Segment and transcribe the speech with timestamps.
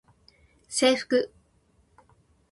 [0.77, 1.29] 制服